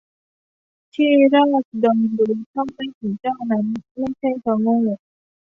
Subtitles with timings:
[0.93, 3.65] ที่ราษฎรรู้เท่าไม่ถึงเจ้านั้น
[3.97, 4.79] ไม่ใช่เพราะโง่